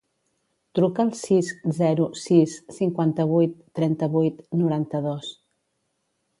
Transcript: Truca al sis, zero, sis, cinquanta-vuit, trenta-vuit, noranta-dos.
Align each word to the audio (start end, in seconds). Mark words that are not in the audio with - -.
Truca 0.77 1.03
al 1.07 1.11
sis, 1.19 1.51
zero, 1.81 2.07
sis, 2.23 2.57
cinquanta-vuit, 2.79 3.55
trenta-vuit, 3.81 4.43
noranta-dos. 4.65 5.33